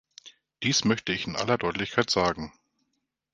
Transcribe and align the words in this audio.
Dies 0.63 0.83
möchte 0.83 1.13
ich 1.13 1.27
in 1.27 1.35
aller 1.35 1.59
Deutlichkeit 1.59 2.09
sagen. 2.09 2.51